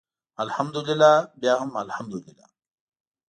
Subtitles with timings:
[0.43, 2.45] الحمدلله بیا هم الحمدلله.